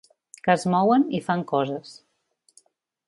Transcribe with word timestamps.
Que 0.47 0.53
es 0.53 0.63
mouen 0.75 1.05
i 1.19 1.21
fan 1.27 1.45
coses. 1.53 1.93